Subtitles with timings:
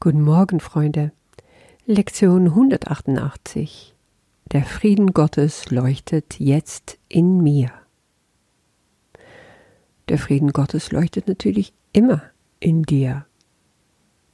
[0.00, 1.10] Guten Morgen, Freunde.
[1.84, 3.96] Lektion 188.
[4.52, 7.72] Der Frieden Gottes leuchtet jetzt in mir.
[10.08, 12.22] Der Frieden Gottes leuchtet natürlich immer
[12.60, 13.26] in dir.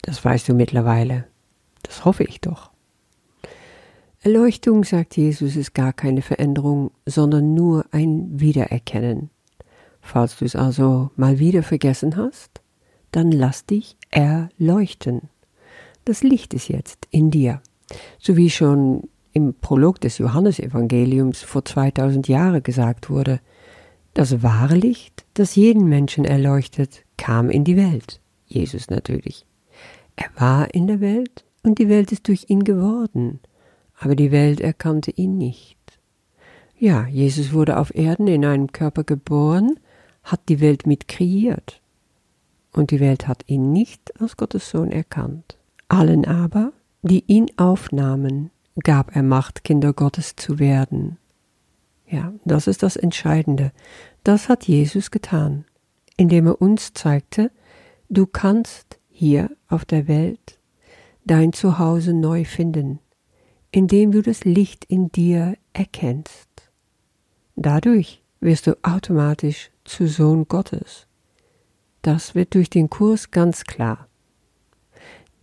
[0.03, 1.29] Das weißt du mittlerweile.
[1.83, 2.71] Das hoffe ich doch.
[4.21, 9.31] Erleuchtung, sagt Jesus, ist gar keine Veränderung, sondern nur ein Wiedererkennen.
[10.03, 12.60] Falls du es also mal wieder vergessen hast,
[13.12, 15.31] dann lass dich erleuchten.
[16.05, 17.63] Das Licht ist jetzt in dir.
[18.19, 23.41] So wie schon im Prolog des Johannesevangeliums vor 2000 Jahren gesagt wurde,
[24.12, 28.21] das wahre Licht, das jeden Menschen erleuchtet, kam in die Welt.
[28.47, 29.47] Jesus natürlich.
[30.17, 33.41] Er war in der Welt und die Welt ist durch ihn geworden,
[33.98, 35.79] aber die Welt erkannte ihn nicht.
[36.79, 39.81] Ja, Jesus wurde auf Erden in einem Körper geboren,
[40.23, 41.81] hat die Welt mit kreiert,
[42.73, 45.57] und die Welt hat ihn nicht als Gottes Sohn erkannt.
[45.88, 48.50] Allen aber, die ihn aufnahmen,
[48.83, 51.19] gab er Macht, Kinder Gottes zu werden.
[52.06, 53.72] Ja, das ist das Entscheidende.
[54.25, 55.64] Das hat Jesus getan,
[56.17, 57.50] indem er uns zeigte,
[58.09, 60.59] du kannst hier auf der Welt
[61.25, 62.98] dein Zuhause neu finden,
[63.70, 66.48] indem du das Licht in dir erkennst.
[67.56, 71.06] Dadurch wirst du automatisch zu Sohn Gottes.
[72.03, 74.09] Das wird durch den Kurs ganz klar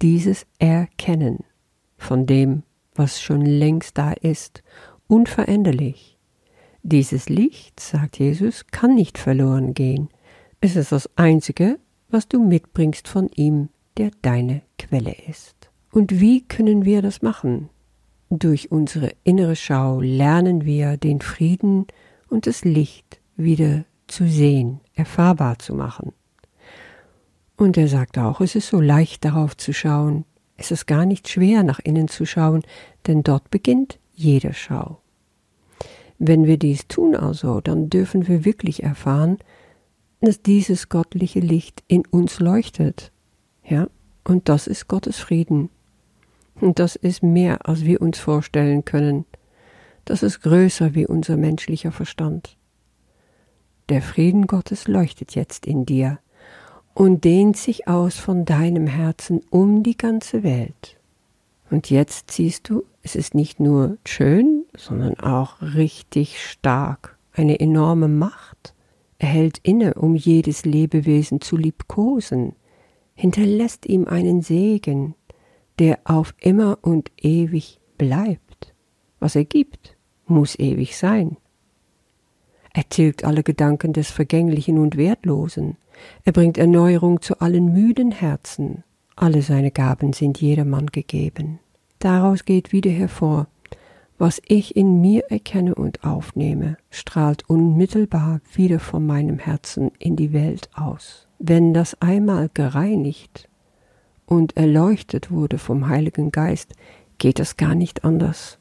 [0.02, 1.39] dieses Erkennen
[1.97, 2.63] von dem,
[2.95, 4.63] was schon längst da ist,
[5.07, 6.17] unveränderlich.
[6.83, 10.09] Dieses Licht, sagt Jesus, kann nicht verloren gehen.
[10.59, 11.79] Es ist das Einzige,
[12.09, 15.69] was du mitbringst von ihm, der deine Quelle ist.
[15.91, 17.69] Und wie können wir das machen?
[18.29, 21.85] Durch unsere innere Schau lernen wir den Frieden
[22.29, 26.13] und das Licht wieder zu sehen, erfahrbar zu machen.
[27.61, 30.25] Und er sagt auch, es ist so leicht darauf zu schauen,
[30.57, 32.63] es ist gar nicht schwer nach innen zu schauen,
[33.05, 34.97] denn dort beginnt jede Schau.
[36.17, 39.38] Wenn wir dies tun also, dann dürfen wir wirklich erfahren,
[40.21, 43.11] dass dieses göttliche Licht in uns leuchtet.
[43.63, 43.88] Ja,
[44.23, 45.69] und das ist Gottes Frieden.
[46.55, 49.25] Und das ist mehr, als wir uns vorstellen können.
[50.05, 52.57] Das ist größer wie unser menschlicher Verstand.
[53.89, 56.17] Der Frieden Gottes leuchtet jetzt in dir
[56.94, 60.97] und dehnt sich aus von deinem Herzen um die ganze Welt.
[61.69, 68.07] Und jetzt siehst du, es ist nicht nur schön, sondern auch richtig stark, eine enorme
[68.07, 68.74] Macht.
[69.19, 72.53] Er hält inne, um jedes Lebewesen zu liebkosen,
[73.16, 75.16] hinterlässt ihm einen Segen,
[75.80, 78.74] der auf immer und ewig bleibt.
[79.19, 81.38] Was er gibt, muss ewig sein.
[82.74, 85.78] Er tilgt alle Gedanken des Vergänglichen und Wertlosen.
[86.23, 88.84] Er bringt Erneuerung zu allen müden Herzen.
[89.16, 91.59] Alle seine Gaben sind jedermann gegeben.
[92.00, 93.47] Daraus geht wieder hervor,
[94.17, 100.31] was ich in mir erkenne und aufnehme, strahlt unmittelbar wieder von meinem Herzen in die
[100.31, 101.28] Welt aus.
[101.39, 103.50] Wenn das einmal gereinigt
[104.28, 106.73] und erleuchtet wurde vom Heiligen Geist,
[107.18, 108.59] geht das gar nicht anders.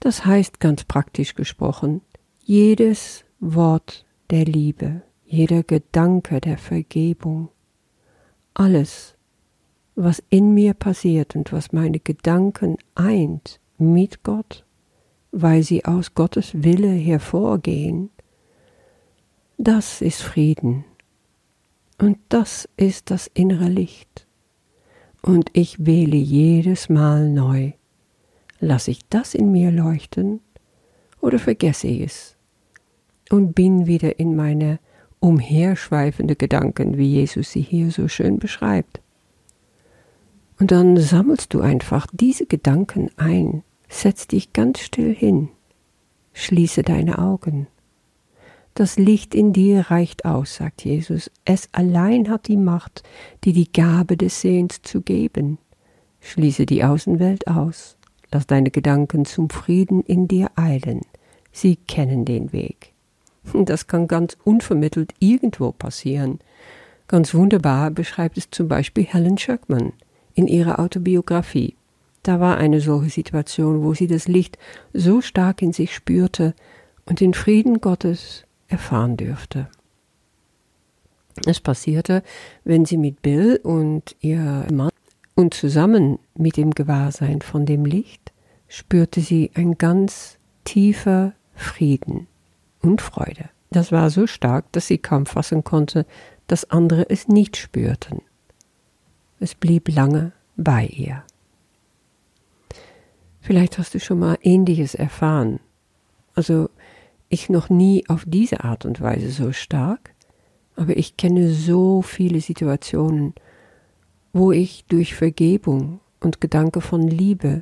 [0.00, 2.02] Das heißt ganz praktisch gesprochen,
[2.42, 7.50] jedes Wort der Liebe, jeder Gedanke der Vergebung,
[8.54, 9.14] alles,
[9.94, 14.64] was in mir passiert und was meine Gedanken eint mit Gott,
[15.30, 18.10] weil sie aus Gottes Wille hervorgehen,
[19.58, 20.84] das ist Frieden.
[22.00, 24.26] Und das ist das innere Licht.
[25.20, 27.72] Und ich wähle jedes Mal neu.
[28.60, 30.40] Lass ich das in mir leuchten
[31.20, 32.38] oder vergesse ich es?
[33.30, 34.78] und bin wieder in meine
[35.20, 39.00] umherschweifende Gedanken, wie Jesus sie hier so schön beschreibt.
[40.58, 45.48] Und dann sammelst du einfach diese Gedanken ein, setz dich ganz still hin,
[46.32, 47.68] schließe deine Augen.
[48.74, 51.32] Das Licht in dir reicht aus, sagt Jesus.
[51.44, 53.02] Es allein hat die Macht,
[53.42, 55.58] dir die Gabe des Sehens zu geben.
[56.20, 57.96] Schließe die Außenwelt aus.
[58.30, 61.00] Lass deine Gedanken zum Frieden in dir eilen.
[61.50, 62.92] Sie kennen den Weg.
[63.54, 66.40] Das kann ganz unvermittelt irgendwo passieren.
[67.06, 69.92] Ganz wunderbar beschreibt es zum Beispiel Helen Schuckman
[70.34, 71.74] in ihrer Autobiografie.
[72.22, 74.58] Da war eine solche Situation, wo sie das Licht
[74.92, 76.54] so stark in sich spürte
[77.06, 79.68] und den Frieden Gottes erfahren dürfte.
[81.46, 82.22] Es passierte,
[82.64, 84.90] wenn sie mit Bill und ihr Mann
[85.34, 88.32] und zusammen mit dem Gewahrsein von dem Licht
[88.66, 92.26] spürte sie ein ganz tiefer Frieden
[92.82, 93.50] und Freude.
[93.70, 96.06] Das war so stark, dass sie kaum fassen konnte,
[96.46, 98.22] dass andere es nicht spürten.
[99.40, 101.22] Es blieb lange bei ihr.
[103.40, 105.60] Vielleicht hast du schon mal Ähnliches erfahren.
[106.34, 106.70] Also
[107.28, 110.14] ich noch nie auf diese Art und Weise so stark,
[110.76, 113.34] aber ich kenne so viele Situationen,
[114.32, 117.60] wo ich durch Vergebung und Gedanke von Liebe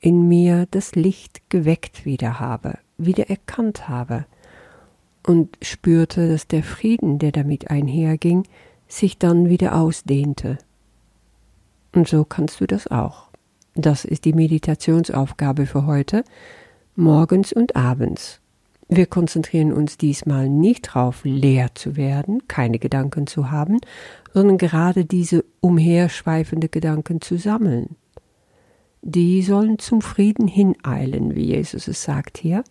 [0.00, 4.26] in mir das Licht geweckt wieder habe, wieder erkannt habe
[5.26, 8.44] und spürte, dass der Frieden, der damit einherging,
[8.88, 10.58] sich dann wieder ausdehnte.
[11.92, 13.28] Und so kannst du das auch.
[13.74, 16.24] Das ist die Meditationsaufgabe für heute,
[16.94, 18.40] morgens und abends.
[18.88, 23.78] Wir konzentrieren uns diesmal nicht darauf, leer zu werden, keine Gedanken zu haben,
[24.32, 27.96] sondern gerade diese umherschweifende Gedanken zu sammeln.
[29.02, 32.62] Die sollen zum Frieden hineilen, wie Jesus es sagt hier,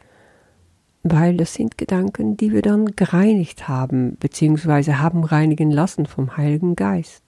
[1.08, 6.76] weil das sind Gedanken, die wir dann gereinigt haben, beziehungsweise haben reinigen lassen vom Heiligen
[6.76, 7.22] Geist.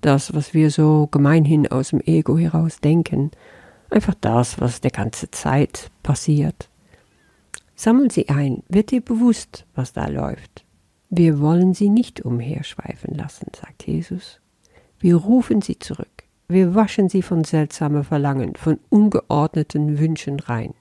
[0.00, 3.32] Das, was wir so gemeinhin aus dem Ego heraus denken,
[3.90, 6.70] einfach das, was der ganze Zeit passiert.
[7.74, 10.64] Sammel sie ein, wird dir bewusst, was da läuft.
[11.10, 14.40] Wir wollen sie nicht umherschweifen lassen, sagt Jesus.
[14.98, 16.24] Wir rufen sie zurück.
[16.48, 20.72] Wir waschen sie von seltsamen Verlangen, von ungeordneten Wünschen rein.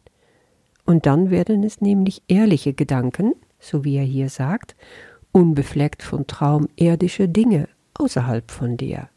[0.85, 4.75] Und dann werden es nämlich ehrliche Gedanken, so wie er hier sagt,
[5.31, 9.09] unbefleckt von Traum irdischer Dinge außerhalb von dir.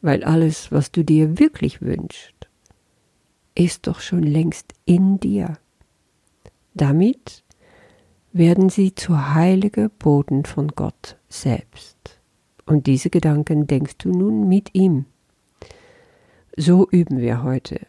[0.00, 2.48] Weil alles, was du dir wirklich wünschst,
[3.54, 5.58] ist doch schon längst in dir.
[6.74, 7.44] Damit
[8.32, 12.20] werden sie zu heilige Boten von Gott selbst.
[12.66, 15.04] Und diese Gedanken denkst du nun mit ihm.
[16.56, 17.86] So üben wir heute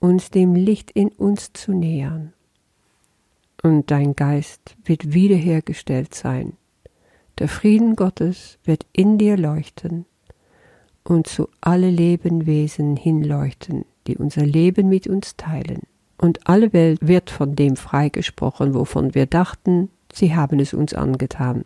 [0.00, 2.32] uns dem Licht in uns zu nähern.
[3.62, 6.54] Und dein Geist wird wiederhergestellt sein.
[7.38, 10.06] Der Frieden Gottes wird in dir leuchten
[11.04, 15.82] und zu alle Lebenwesen hinleuchten, die unser Leben mit uns teilen.
[16.18, 21.64] Und alle Welt wird von dem freigesprochen, wovon wir dachten, sie haben es uns angetan.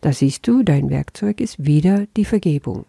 [0.00, 2.86] Da siehst du, dein Werkzeug ist wieder die Vergebung.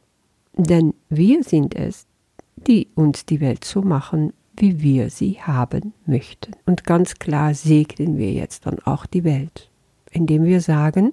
[0.55, 2.07] Denn wir sind es,
[2.55, 6.53] die uns die Welt so machen, wie wir sie haben möchten.
[6.65, 9.69] Und ganz klar segnen wir jetzt dann auch die Welt,
[10.11, 11.11] indem wir sagen,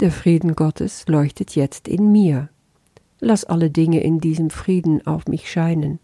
[0.00, 2.50] der Frieden Gottes leuchtet jetzt in mir.
[3.18, 6.00] Lass alle Dinge in diesem Frieden auf mich scheinen.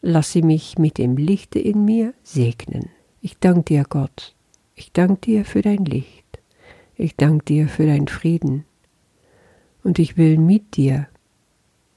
[0.00, 2.88] Lass sie mich mit dem Lichte in mir segnen.
[3.20, 4.34] Ich danke dir, Gott.
[4.74, 6.24] Ich danke dir für dein Licht.
[6.96, 8.64] Ich danke dir für dein Frieden.
[9.82, 11.08] Und ich will mit dir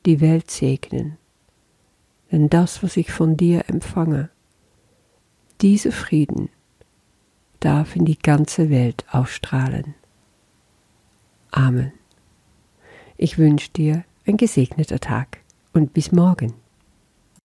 [0.06, 1.18] die Welt segnen
[2.32, 4.30] denn das, was ich von dir empfange,
[5.62, 6.50] diese Frieden
[7.60, 9.94] darf in die ganze Welt ausstrahlen.
[11.52, 11.92] Amen.
[13.18, 15.40] Ich wünsche dir ein gesegneter Tag
[15.74, 16.54] und bis morgen.